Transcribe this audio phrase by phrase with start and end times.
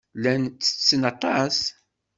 [0.17, 1.57] Llan ttetten aṭas.